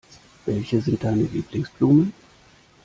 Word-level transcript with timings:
Welche 0.47 0.81
sind 0.81 1.03
deine 1.03 1.21
Lieblingsblumen? 1.21 2.11